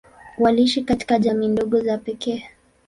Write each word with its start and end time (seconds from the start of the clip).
Waliishi 0.37 0.81
katika 0.83 1.19
jamii 1.19 1.47
ndogo 1.47 1.81
za 1.81 1.97
pekee. 1.97 2.45